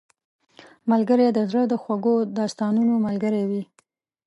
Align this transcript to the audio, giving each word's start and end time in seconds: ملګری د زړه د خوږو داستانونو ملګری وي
ملګری 0.91 1.27
د 1.33 1.39
زړه 1.49 1.63
د 1.67 1.73
خوږو 1.81 2.15
داستانونو 2.37 2.93
ملګری 3.05 3.43
وي 3.49 3.63